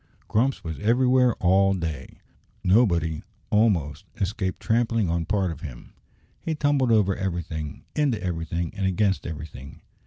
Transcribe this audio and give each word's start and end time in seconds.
Grumps 0.27 0.63
was 0.63 0.79
everywhere 0.79 1.35
all 1.35 1.75
day. 1.75 2.21
Nobody, 2.63 3.21
almost, 3.51 4.03
escaped 4.15 4.59
trampling 4.59 5.11
on 5.11 5.25
part 5.25 5.51
of 5.51 5.61
him. 5.61 5.93
He 6.39 6.55
tumbled 6.55 6.91
over 6.91 7.15
everything, 7.15 7.83
into 7.95 8.19
everything, 8.19 8.73
and 8.73 8.87
against 8.87 9.27
everything. 9.27 9.83